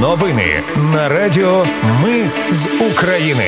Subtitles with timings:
[0.00, 0.62] Новини
[0.92, 1.64] на Радіо
[2.02, 3.44] Ми з України.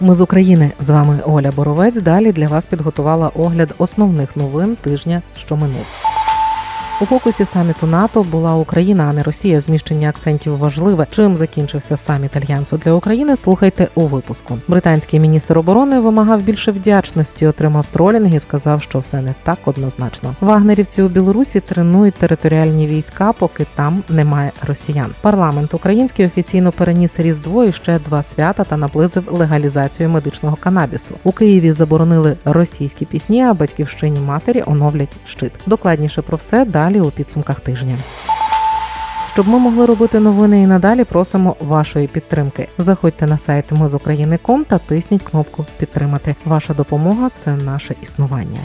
[0.00, 2.00] Ми з України з вами Оля Боровець.
[2.00, 5.86] Далі для вас підготувала огляд основних новин тижня, що минув.
[7.02, 9.60] У фокусі саміту НАТО була Україна, а не Росія.
[9.60, 11.06] Зміщення акцентів важливе.
[11.10, 13.36] Чим закінчився саміт альянсу для України?
[13.36, 14.58] Слухайте у випуску.
[14.68, 20.34] Британський міністр оборони вимагав більше вдячності, отримав тролінг і сказав, що все не так однозначно.
[20.40, 25.14] Вагнерівці у Білорусі тренують територіальні війська, поки там немає росіян.
[25.20, 31.14] Парламент український офіційно переніс різдво і ще два свята та наблизив легалізацію медичного канабісу.
[31.24, 35.52] У Києві заборонили російські пісні, а батьківщині матері оновлять щит.
[35.66, 37.98] Докладніше про все далі далі у підсумках тижня.
[39.32, 42.68] Щоб ми могли робити новини і надалі, просимо вашої підтримки.
[42.78, 46.34] Заходьте на сайт Ми з України.ком та тисніть кнопку Підтримати.
[46.44, 48.60] Ваша допомога це наше існування.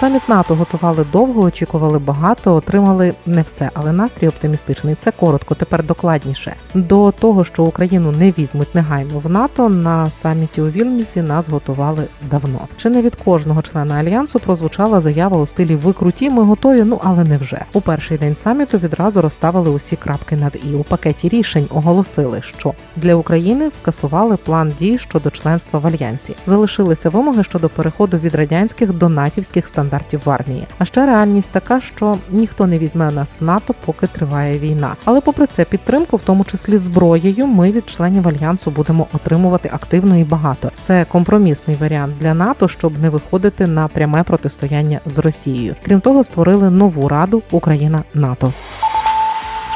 [0.00, 4.94] Саміт НАТО готували довго, очікували багато, отримали не все, але настрій оптимістичний.
[4.94, 6.54] Це коротко, тепер докладніше.
[6.74, 12.04] До того, що Україну не візьмуть негайно в НАТО, на саміті у Вільнюсі нас готували
[12.30, 12.60] давно.
[12.76, 16.82] Чи не від кожного члена альянсу прозвучала заява у стилі Ви круті, ми готові.
[16.84, 20.82] Ну але не вже у перший день саміту відразу розставили усі крапки над і у
[20.82, 26.34] пакеті рішень оголосили, що для України скасували план дій щодо членства в альянсі.
[26.46, 30.66] Залишилися вимоги щодо переходу від радянських до натівських стандартів стандартів в армії.
[30.78, 34.96] А ще реальність така, що ніхто не візьме нас в НАТО, поки триває війна.
[35.04, 40.16] Але, попри це, підтримку, в тому числі зброєю, ми від членів альянсу будемо отримувати активно
[40.16, 40.70] і багато.
[40.82, 45.76] Це компромісний варіант для НАТО, щоб не виходити на пряме протистояння з Росією.
[45.84, 48.52] Крім того, створили нову раду Україна НАТО.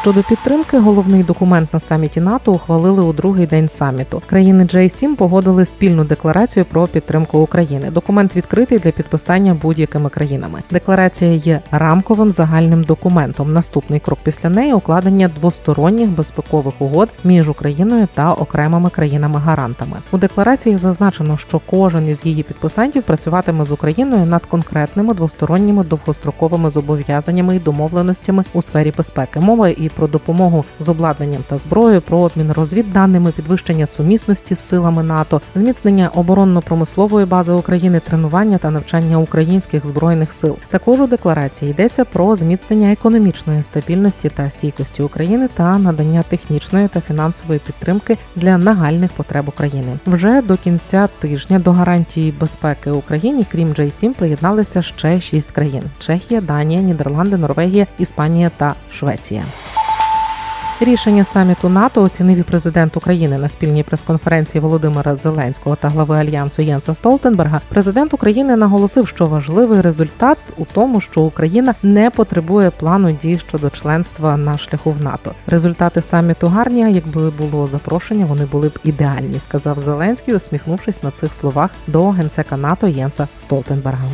[0.03, 4.23] Щодо підтримки, головний документ на саміті НАТО ухвалили у другий день саміту.
[4.27, 7.91] Країни J7 погодили спільну декларацію про підтримку України.
[7.91, 10.63] Документ відкритий для підписання будь-якими країнами.
[10.71, 13.53] Декларація є рамковим загальним документом.
[13.53, 19.97] Наступний крок після неї укладення двосторонніх безпекових угод між Україною та окремими країнами-гарантами.
[20.13, 26.71] У декларації зазначено, що кожен із її підписантів працюватиме з Україною над конкретними двосторонніми довгостроковими
[26.71, 29.41] зобов'язаннями і домовленостями у сфері безпеки.
[29.41, 35.03] Мова і про допомогу з обладнанням та зброєю, про обмін розвідданими, підвищення сумісності з силами
[35.03, 40.57] НАТО, зміцнення оборонно-промислової бази України, тренування та навчання українських збройних сил.
[40.71, 47.01] Також у декларації йдеться про зміцнення економічної стабільності та стійкості України та надання технічної та
[47.01, 49.99] фінансової підтримки для нагальних потреб України.
[50.07, 56.41] Вже до кінця тижня до гарантії безпеки Україні, крім J7, приєдналися ще шість країн: Чехія,
[56.41, 59.45] Данія, Нідерланди, Норвегія, Іспанія та Швеція.
[60.85, 66.63] Рішення саміту НАТО оцінив і президент України на спільній прес-конференції Володимира Зеленського та глави альянсу
[66.63, 67.61] Єнса Столтенберга.
[67.69, 73.71] Президент України наголосив, що важливий результат у тому, що Україна не потребує плану дій щодо
[73.71, 75.35] членства на шляху в НАТО.
[75.47, 76.93] Результати саміту гарні.
[76.93, 82.57] Якби було запрошення, вони були б ідеальні, сказав Зеленський, усміхнувшись на цих словах до генсека
[82.57, 84.05] НАТО Єнса Столтенберга.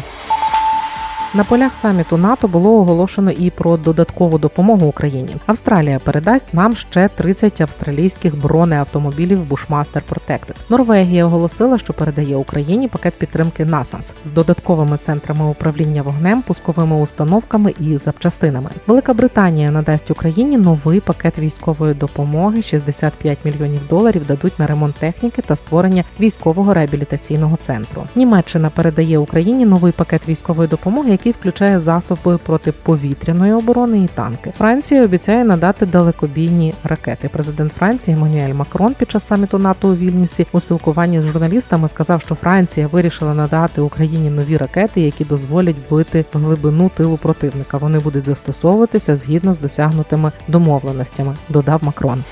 [1.35, 5.37] На полях саміту НАТО було оголошено і про додаткову допомогу Україні.
[5.47, 10.55] Австралія передасть нам ще 30 австралійських бронеавтомобілів Bushmaster Protected.
[10.69, 17.75] Норвегія оголосила, що передає Україні пакет підтримки NASAMS з додатковими центрами управління вогнем, пусковими установками
[17.81, 18.71] і запчастинами.
[18.87, 22.63] Велика Британія надасть Україні новий пакет військової допомоги.
[22.63, 28.03] 65 мільйонів доларів дадуть на ремонт техніки та створення військового реабілітаційного центру.
[28.15, 34.53] Німеччина передає Україні новий пакет військової допомоги який включає засоби протиповітряної оборони і танки.
[34.59, 37.29] Франція обіцяє надати далекобійні ракети.
[37.29, 42.21] Президент Франції Еммануель Макрон під час саміту НАТО у Вільнюсі у спілкуванні з журналістами сказав,
[42.21, 47.79] що Франція вирішила надати Україні нові ракети, які дозволять бити в глибину тилу противника.
[47.79, 51.37] Вони будуть застосовуватися згідно з досягнутими домовленостями.
[51.49, 52.25] Додав Макрон.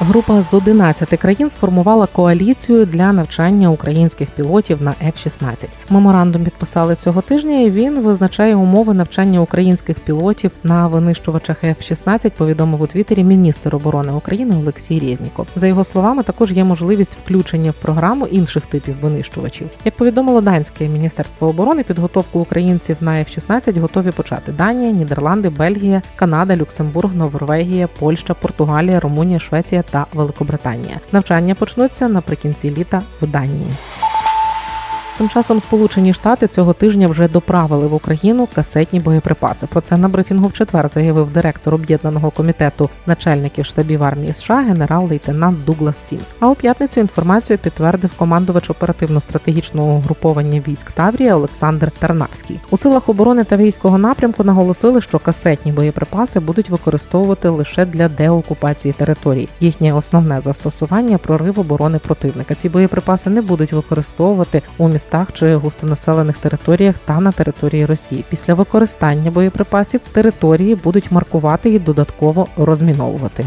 [0.00, 5.68] Група з 11 країн сформувала коаліцію для навчання українських пілотів на F-16.
[5.90, 7.60] Меморандум підписали цього тижня.
[7.60, 14.12] і Він визначає умови навчання українських пілотів на винищувачах F-16, Повідомив у Твіттері міністр оборони
[14.12, 15.46] України Олексій Резніков.
[15.56, 19.68] За його словами, також є можливість включення в програму інших типів винищувачів.
[19.84, 26.56] Як повідомило данське міністерство оборони, підготовку українців на F-16 готові почати Данія, Нідерланди, Бельгія, Канада,
[26.56, 31.00] Люксембург, Норвегія, Польща, Португалія, Румунія, Швеція та Великобританія.
[31.12, 33.66] Навчання почнуться наприкінці літа в Данії.
[35.18, 39.66] Тим часом Сполучені Штати цього тижня вже доправили в Україну касетні боєприпаси.
[39.66, 45.64] Про це на брифінгу в четвер заявив директор об'єднаного комітету начальників штабів армії США генерал-лейтенант
[45.64, 46.34] Дуглас Сімс.
[46.40, 52.60] А у п'ятницю інформацію підтвердив командувач оперативно-стратегічного угруповання військ Таврія Олександр Тарнавський.
[52.70, 58.94] У силах оборони та військового напрямку наголосили, що касетні боєприпаси будуть використовувати лише для деокупації
[58.94, 59.48] територій.
[59.60, 62.54] Їхнє основне застосування прорив оборони противника.
[62.54, 68.24] Ці боєприпаси не будуть використовувати у містах чи густонаселених територіях та на території Росії.
[68.30, 73.44] Після використання боєприпасів території будуть маркувати і додатково розміновувати.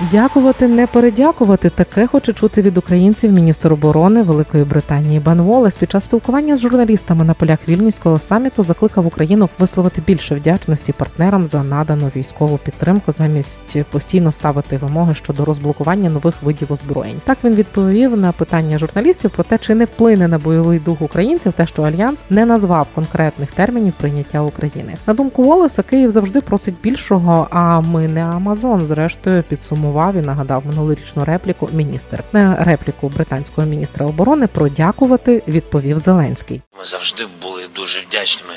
[0.00, 1.70] Дякувати, не передякувати.
[1.70, 6.60] Таке хоче чути від українців міністр оборони Великої Британії Бен Волес під час спілкування з
[6.60, 13.12] журналістами на полях вільнюського саміту закликав Україну висловити більше вдячності партнерам за надану військову підтримку,
[13.12, 17.20] замість постійно ставити вимоги щодо розблокування нових видів озброєнь.
[17.24, 21.52] Так він відповів на питання журналістів про те, чи не вплине на бойовий дух українців,
[21.52, 24.94] те, що альянс не назвав конкретних термінів прийняття України.
[25.06, 27.48] На думку Волеса, Київ завжди просить більшого.
[27.50, 28.84] А ми не Амазон.
[28.84, 32.24] Зрештою підсумував підсумував і нагадав минулорічну репліку міністр.
[32.32, 36.62] На репліку британського міністра оборони про дякувати відповів Зеленський.
[36.78, 38.54] Ми завжди були дуже вдячними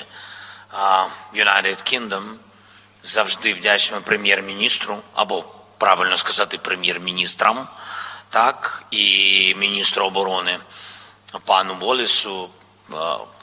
[1.35, 2.23] United Kingdom,
[3.03, 5.43] завжди вдячними прем'єр-міністру або
[5.77, 7.67] правильно сказати прем'єр-міністрам,
[8.29, 10.57] так і міністру оборони
[11.45, 12.49] пану Болісу,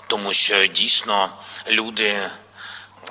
[0.06, 1.29] тому що дійсно
[1.69, 2.20] люди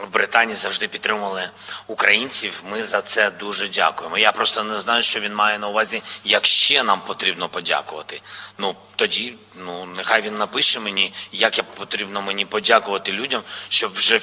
[0.03, 1.49] в Британії завжди підтримували
[1.87, 2.63] українців.
[2.69, 4.17] Ми за це дуже дякуємо.
[4.17, 8.21] Я просто не знаю, що він має на увазі, як ще нам потрібно подякувати.
[8.57, 14.19] Ну тоді, ну нехай він напише мені, як я потрібно мені подякувати людям, щоб вже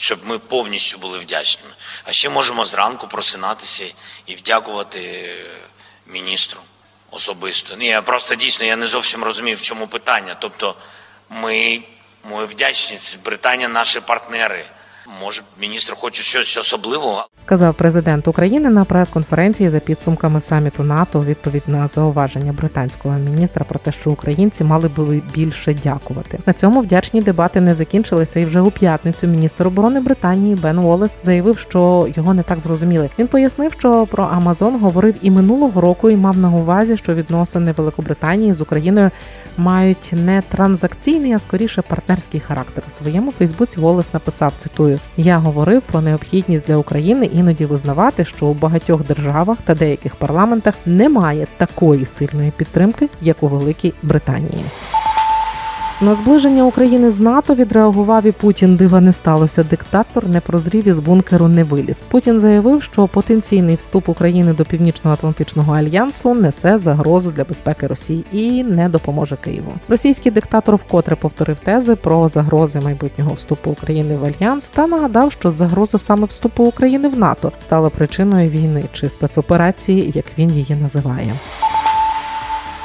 [0.00, 1.74] щоб ми повністю були вдячними.
[2.04, 3.86] А ще можемо зранку просинатися
[4.26, 5.34] і вдякувати
[6.06, 6.60] міністру
[7.12, 7.76] особисто.
[7.76, 10.36] Ні, я просто дійсно я не зовсім розумів, в чому питання.
[10.38, 10.74] Тобто,
[11.28, 11.82] ми,
[12.24, 12.98] ми вдячні.
[13.24, 14.66] Британія наші партнери.
[15.22, 21.20] Може, міністр хоче щось особливого, сказав президент України на прес-конференції за підсумками саміту НАТО.
[21.20, 26.38] Відповідь на зауваження британського міністра про те, що українці мали би більше дякувати.
[26.46, 28.40] На цьому вдячні дебати не закінчилися.
[28.40, 33.10] І вже у п'ятницю міністр оборони Британії Бен Уоллес заявив, що його не так зрозуміли.
[33.18, 37.72] Він пояснив, що про Амазон говорив і минулого року, і мав на увазі, що відносини
[37.72, 39.10] Великобританії з Україною
[39.56, 42.84] мають не транзакційний, а скоріше партнерський характер.
[42.88, 48.46] У своєму Фейсбуці Волес написав: цитую: Я говорив про необхідність для України іноді визнавати, що
[48.46, 54.64] у багатьох державах та деяких парламентах немає такої сильної підтримки, як у Великій Британії.
[56.00, 58.76] На зближення України з НАТО відреагував і Путін.
[58.76, 59.64] Дива не сталося.
[59.64, 62.02] Диктатор не прозрів із бункеру не виліз.
[62.08, 68.64] Путін заявив, що потенційний вступ України до Північно-Атлантичного альянсу несе загрозу для безпеки Росії і
[68.64, 69.72] не допоможе Києву.
[69.88, 75.50] Російський диктатор вкотре повторив тези про загрози майбутнього вступу України в альянс та нагадав, що
[75.50, 81.32] загроза саме вступу України в НАТО стала причиною війни чи спецоперації, як він її називає.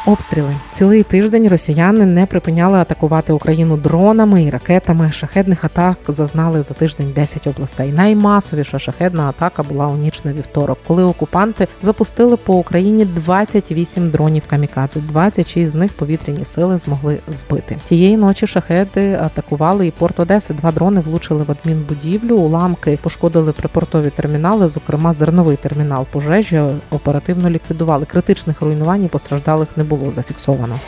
[0.08, 5.12] Обстріли цілий тиждень росіяни не припиняли атакувати Україну дронами і ракетами.
[5.12, 7.92] Шахедних атак зазнали за тиждень 10 областей.
[7.92, 14.44] Наймасовіша шахедна атака була у ніч на вівторок, коли окупанти запустили по Україні 28 дронів
[14.50, 15.00] камікадзе.
[15.00, 17.78] 26 з них повітряні сили змогли збити.
[17.86, 20.54] Тієї ночі шахеди атакували і порт Одеси.
[20.54, 22.38] Два дрони влучили в адмінбудівлю.
[22.38, 26.06] Уламки пошкодили припортові термінали, зокрема зерновий термінал.
[26.12, 26.62] Пожежі
[26.92, 28.06] оперативно ліквідували.
[28.06, 30.80] Критичних руйнувань і постраждалих не було було зафіксовано.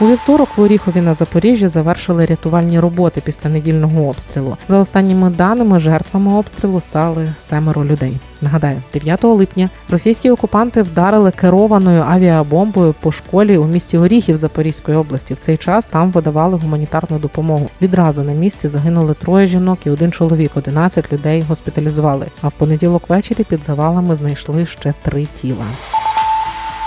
[0.00, 4.56] У вівторок в Оріхові на Запоріжжі завершили рятувальні роботи після недільного обстрілу.
[4.68, 8.20] За останніми даними, жертвами обстрілу стали семеро людей.
[8.40, 15.34] Нагадаю, 9 липня російські окупанти вдарили керованою авіабомбою по школі у місті Оріхів Запорізької області.
[15.34, 17.70] В цей час там видавали гуманітарну допомогу.
[17.82, 20.50] Відразу на місці загинули троє жінок і один чоловік.
[20.54, 22.26] 11 людей госпіталізували.
[22.42, 25.64] А в понеділок ввечері під завалами знайшли ще три тіла.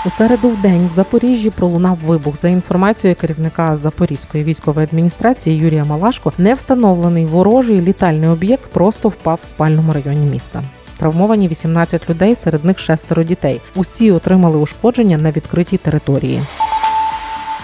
[0.06, 2.36] У середу в день в Запоріжжі пролунав вибух.
[2.36, 9.38] За інформацією керівника Запорізької військової адміністрації Юрія Малашко, не встановлений ворожий літальний об'єкт просто впав
[9.42, 10.62] в спальному районі міста.
[10.98, 13.60] Травмовані 18 людей, серед них шестеро дітей.
[13.74, 16.40] Усі отримали ушкодження на відкритій території.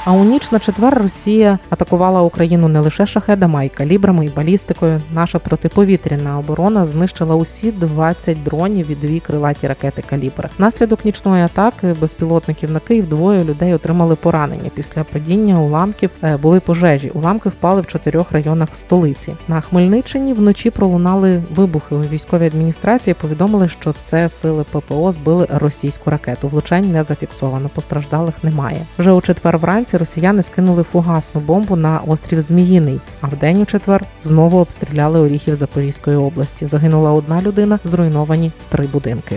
[0.09, 4.29] А у ніч на четвер Росія атакувала Україну не лише шахедами, а й калібрами і
[4.29, 5.01] балістикою.
[5.13, 10.49] Наша протиповітряна оборона знищила усі 20 дронів і дві крилаті ракети калібр.
[10.59, 14.71] Наслідок нічної атаки безпілотників на Київ двоє людей отримали поранення.
[14.75, 17.11] Після падіння уламків е, були пожежі.
[17.15, 19.35] Уламки впали в чотирьох районах столиці.
[19.49, 23.15] На Хмельниччині вночі пролунали вибухи у військовій адміністрації.
[23.15, 26.49] Повідомили, що це сили ППО збили російську ракету.
[26.49, 27.69] Влучань не зафіксовано.
[27.69, 28.87] Постраждалих немає.
[28.99, 33.00] Вже у четвер вранці вранці росіяни скинули фугасну бомбу на острів Зміїний.
[33.21, 36.67] А в день у четвер знову обстріляли Оріхів Запорізької області.
[36.67, 39.37] Загинула одна людина, зруйновані три будинки.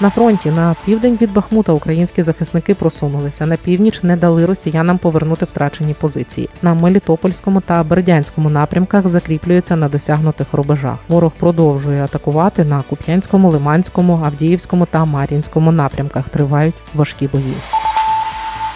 [0.00, 5.44] На фронті на південь від Бахмута українські захисники просунулися на північ, не дали росіянам повернути
[5.44, 6.48] втрачені позиції.
[6.62, 10.98] На Мелітопольському та Бердянському напрямках закріплюються на досягнутих рубежах.
[11.08, 16.28] Ворог продовжує атакувати на Куп'янському, Лиманському, Авдіївському та Мар'їнському напрямках.
[16.28, 17.54] Тривають важкі бої.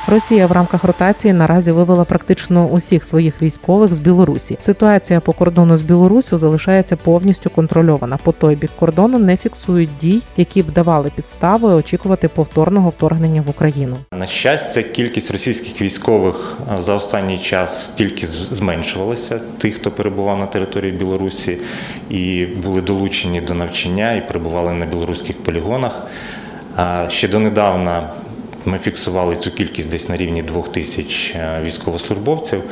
[0.08, 4.56] Росія в рамках ротації наразі вивела практично усіх своїх військових з Білорусі.
[4.60, 8.16] Ситуація по кордону з Білоруссю залишається повністю контрольована.
[8.16, 13.50] По той бік кордону не фіксують дій, які б давали підстави очікувати повторного вторгнення в
[13.50, 13.96] Україну.
[14.12, 19.40] На щастя, кількість російських військових е, за останній час тільки зменшувалася.
[19.58, 21.58] Тих, хто перебував на території Білорусі
[22.10, 26.02] і були долучені до навчання і перебували на білоруських полігонах.
[27.08, 28.08] Ще донедавна
[28.66, 32.62] ми фіксували цю кількість десь на рівні двох тисяч е, військовослужбовців,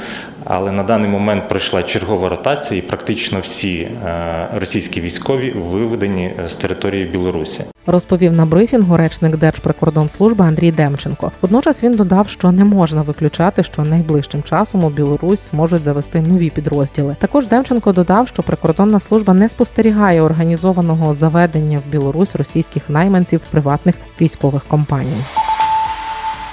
[0.45, 6.53] але на даний момент пройшла чергова ротація, і практично всі е, російські військові виведені з
[6.53, 7.65] території Білорусі.
[7.87, 11.33] Розповів на брифінгу речник Держприкордонслужби Андрій Демченко.
[11.43, 16.51] Водночас він додав, що не можна виключати, що найближчим часом у Білорусь зможуть завести нові
[16.51, 17.17] підрозділи.
[17.19, 23.95] Також Демченко додав, що прикордонна служба не спостерігає організованого заведення в Білорусь російських найманців приватних
[24.21, 25.23] військових компаній.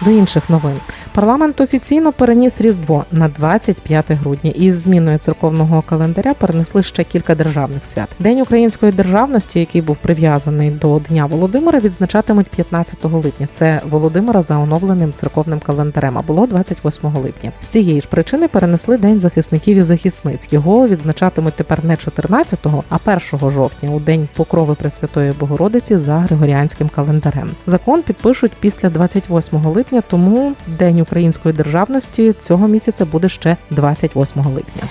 [0.01, 0.79] До інших новин
[1.17, 4.51] парламент офіційно переніс різдво на 25 грудня.
[4.55, 8.09] Із зміною церковного календаря перенесли ще кілька державних свят.
[8.19, 13.47] День української державності, який був прив'язаний до Дня Володимира, відзначатимуть 15 липня.
[13.51, 16.17] Це Володимира за оновленим церковним календарем.
[16.17, 17.51] А було 28 липня.
[17.61, 20.47] З цієї ж причини перенесли День захисників і захисниць.
[20.51, 26.89] Його відзначатимуть тепер не 14-го, а 1 жовтня, у день покрови Пресвятої Богородиці за григоріанським
[26.89, 27.49] календарем.
[27.67, 34.83] Закон підпишуть після 28 липня, тому День української державності цього місяця буде ще 28 липня.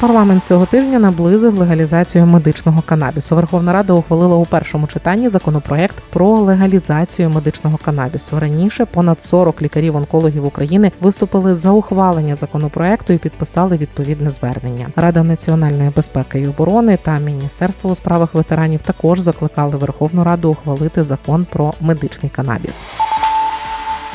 [0.00, 3.36] Парламент цього тижня наблизив легалізацію медичного канабісу.
[3.36, 8.40] Верховна Рада ухвалила у першому читанні законопроект про легалізацію медичного канабісу.
[8.40, 14.88] Раніше понад 40 лікарів-онкологів України виступили за ухвалення законопроекту і підписали відповідне звернення.
[14.96, 21.02] Рада національної безпеки і оборони та Міністерство у справах ветеранів також закликали Верховну Раду ухвалити
[21.02, 22.84] закон про медичний канабіс.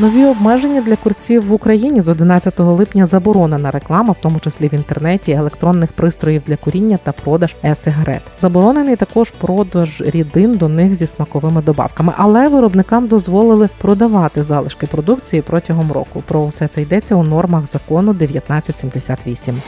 [0.02, 4.74] Нові обмеження для курців в Україні з 11 липня заборонена реклама, в тому числі в
[4.74, 8.22] інтернеті, електронних пристроїв для куріння та продаж е-сигарет.
[8.40, 15.42] Заборонений також продаж рідин до них зі смаковими добавками, але виробникам дозволили продавати залишки продукції
[15.42, 16.24] протягом року.
[16.28, 19.62] Про все це йдеться у нормах закону 1978.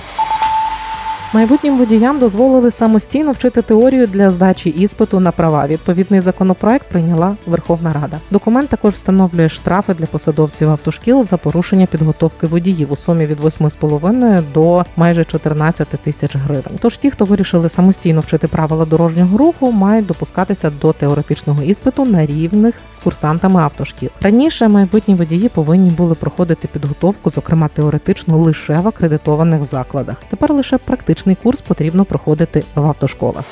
[1.34, 5.68] Майбутнім водіям дозволили самостійно вчити теорію для здачі іспиту на права.
[5.68, 8.20] Відповідний законопроект прийняла Верховна Рада.
[8.32, 14.44] Документ також встановлює штрафи для посадовців автошкіл за порушення підготовки водіїв у сумі від 8,5
[14.54, 16.78] до майже 14 тисяч гривень.
[16.80, 22.26] Тож ті, хто вирішили самостійно вчити правила дорожнього руху, мають допускатися до теоретичного іспиту на
[22.26, 24.10] рівних з курсантами автошкіл.
[24.22, 30.16] Раніше майбутні водії повинні були проходити підготовку, зокрема теоретичну, лише в акредитованих закладах.
[30.30, 30.78] Тепер лише
[31.22, 33.46] практичний курс потрібно проходити в автошколах.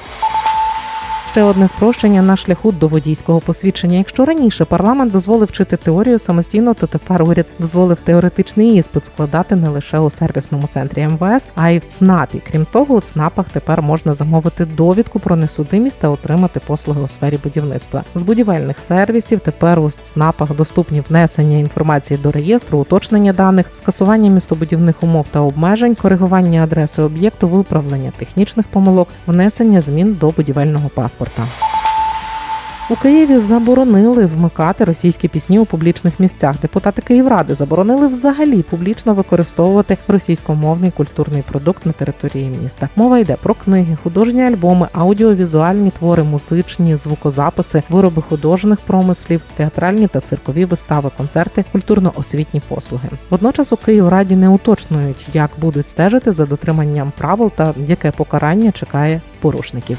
[1.32, 3.98] Ще одне спрощення на шляху до водійського посвідчення.
[3.98, 9.70] Якщо раніше парламент дозволив вчити теорію самостійно, то тепер уряд дозволив теоретичний іспит складати не
[9.70, 12.42] лише у сервісному центрі МВС, а й в ЦНАПі.
[12.52, 17.40] Крім того, у ЦНАПах тепер можна замовити довідку про несудимість та отримати послуги у сфері
[17.44, 18.04] будівництва.
[18.16, 25.04] З будівельних сервісів тепер у ЦНАПах доступні внесення інформації до реєстру, уточнення даних, скасування містобудівних
[25.04, 31.48] умов та обмежень, коригування адреси об'єкту, виправлення технічних помилок, внесення змін до будівельного паспорта.
[32.92, 36.56] У Києві заборонили вмикати російські пісні у публічних місцях.
[36.62, 42.90] Депутати Київради заборонили взагалі публічно використовувати російськомовний культурний продукт на території міста.
[42.96, 50.22] Мова йде про книги, художні альбоми, аудіовізуальні твори, музичні звукозаписи, вироби художніх промислів, театральні та
[50.22, 53.10] циркові вистави, концерти, культурно-освітні послуги.
[53.30, 59.22] Водночас у Київраді не уточнюють, як будуть стежити за дотриманням правил та яке покарання чекає
[59.40, 59.98] порушників.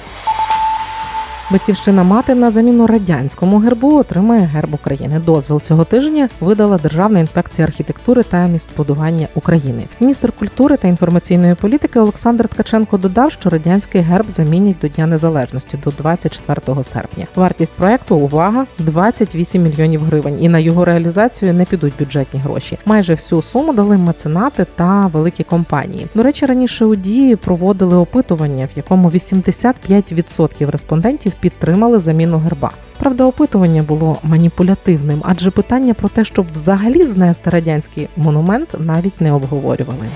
[1.52, 5.22] Батьківщина мати на заміну радянському гербу отримає герб України.
[5.26, 9.86] Дозвіл цього тижня видала Державна інспекція архітектури та містобудування України.
[10.00, 15.78] Міністр культури та інформаційної політики Олександр Ткаченко додав, що радянський герб замінять до Дня Незалежності
[15.84, 17.26] до 24 серпня.
[17.34, 22.78] Вартість проекту увага 28 мільйонів гривень, і на його реалізацію не підуть бюджетні гроші.
[22.86, 26.06] Майже всю суму дали меценати та великі компанії.
[26.14, 32.70] До речі, раніше у дії проводили опитування, в якому 85% респондентів підтримали заміну герба.
[32.98, 39.32] Правда, опитування було маніпулятивним, адже питання про те, щоб взагалі знести радянський монумент, навіть не
[39.32, 40.06] обговорювали.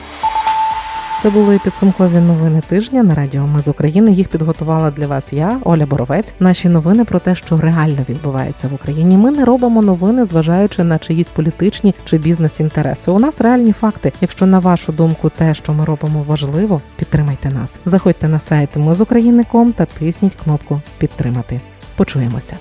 [1.24, 4.12] Це були підсумкові новини тижня на радіо Ми з України.
[4.12, 6.32] Їх підготувала для вас я, Оля Боровець.
[6.40, 9.16] Наші новини про те, що реально відбувається в Україні.
[9.16, 13.10] Ми не робимо новини, зважаючи на чиїсь політичні чи бізнес-інтереси.
[13.10, 14.12] У нас реальні факти.
[14.20, 17.78] Якщо на вашу думку те, що ми робимо, важливо, підтримайте нас.
[17.84, 21.60] Заходьте на сайт Ми з України.ком та тисніть кнопку Підтримати.
[21.96, 22.56] Почуємося.